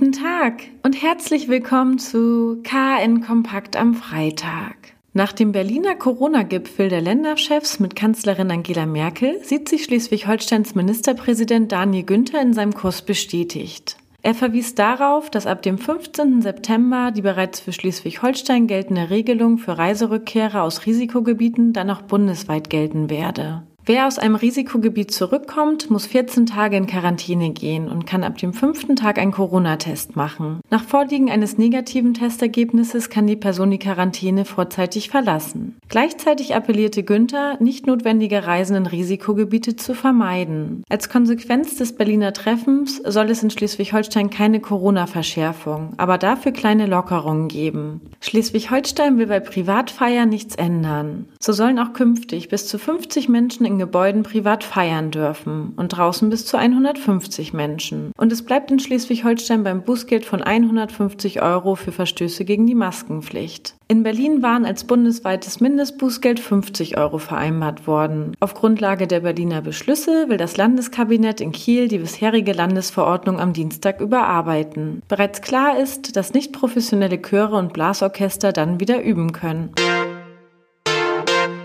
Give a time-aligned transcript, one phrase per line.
[0.00, 4.94] Guten Tag und herzlich willkommen zu KN Kompakt am Freitag.
[5.12, 12.04] Nach dem Berliner Corona-Gipfel der Länderchefs mit Kanzlerin Angela Merkel sieht sich Schleswig-Holsteins Ministerpräsident Daniel
[12.04, 13.98] Günther in seinem Kurs bestätigt.
[14.22, 16.40] Er verwies darauf, dass ab dem 15.
[16.40, 23.10] September die bereits für Schleswig-Holstein geltende Regelung für Reiserückkehrer aus Risikogebieten dann auch bundesweit gelten
[23.10, 23.64] werde.
[23.86, 28.52] Wer aus einem Risikogebiet zurückkommt, muss 14 Tage in Quarantäne gehen und kann ab dem
[28.52, 30.60] fünften Tag einen Corona-Test machen.
[30.68, 35.78] Nach Vorliegen eines negativen Testergebnisses kann die Person die Quarantäne vorzeitig verlassen.
[35.88, 40.84] Gleichzeitig appellierte Günther, nicht notwendige Reisen in Risikogebiete zu vermeiden.
[40.90, 47.48] Als Konsequenz des Berliner Treffens soll es in Schleswig-Holstein keine Corona-Verschärfung, aber dafür kleine Lockerungen
[47.48, 48.02] geben.
[48.20, 51.26] Schleswig-Holstein will bei Privatfeiern nichts ändern.
[51.40, 56.28] So sollen auch künftig bis zu 50 Menschen in Gebäuden privat feiern dürfen und draußen
[56.30, 58.12] bis zu 150 Menschen.
[58.16, 63.74] Und es bleibt in Schleswig-Holstein beim Bußgeld von 150 Euro für Verstöße gegen die Maskenpflicht.
[63.88, 68.34] In Berlin waren als bundesweites Mindestbußgeld 50 Euro vereinbart worden.
[68.38, 74.00] Auf Grundlage der Berliner Beschlüsse will das Landeskabinett in Kiel die bisherige Landesverordnung am Dienstag
[74.00, 75.02] überarbeiten.
[75.08, 79.70] Bereits klar ist, dass nicht professionelle Chöre und Blasorchester dann wieder üben können.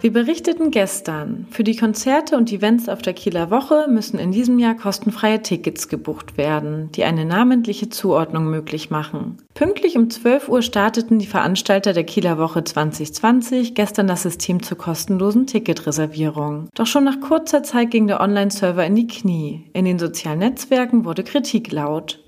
[0.00, 4.60] Wir berichteten gestern, für die Konzerte und Events auf der Kieler Woche müssen in diesem
[4.60, 9.38] Jahr kostenfreie Tickets gebucht werden, die eine namentliche Zuordnung möglich machen.
[9.54, 14.78] Pünktlich um 12 Uhr starteten die Veranstalter der Kieler Woche 2020 gestern das System zur
[14.78, 16.68] kostenlosen Ticketreservierung.
[16.76, 19.64] Doch schon nach kurzer Zeit ging der Online-Server in die Knie.
[19.72, 22.22] In den sozialen Netzwerken wurde Kritik laut.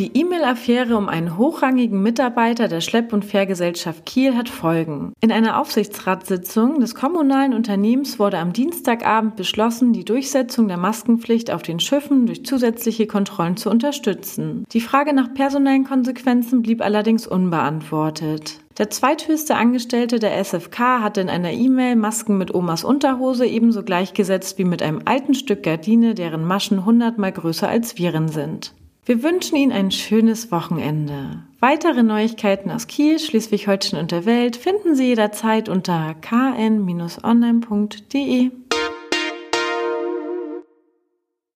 [0.00, 5.12] Die E-Mail-Affäre um einen hochrangigen Mitarbeiter der Schlepp- und Fährgesellschaft Kiel hat Folgen.
[5.20, 11.60] In einer Aufsichtsratssitzung des kommunalen Unternehmens wurde am Dienstagabend beschlossen, die Durchsetzung der Maskenpflicht auf
[11.60, 14.64] den Schiffen durch zusätzliche Kontrollen zu unterstützen.
[14.72, 18.58] Die Frage nach personellen Konsequenzen blieb allerdings unbeantwortet.
[18.78, 24.56] Der zweithöchste Angestellte der SFK hatte in einer E-Mail Masken mit Omas Unterhose ebenso gleichgesetzt
[24.56, 28.72] wie mit einem alten Stück Gardine, deren Maschen hundertmal größer als Viren sind.
[29.04, 31.42] Wir wünschen Ihnen ein schönes Wochenende.
[31.58, 37.20] Weitere Neuigkeiten aus Kiel, Schleswig-Holstein und der Welt finden Sie jederzeit unter kn-online.de.